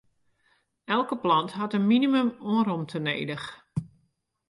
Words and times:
Elke 0.93 1.15
plant 1.17 1.51
hat 1.59 1.73
in 1.77 1.87
minimum 1.91 2.29
oan 2.51 2.63
romte 2.67 2.99
nedich. 3.05 3.47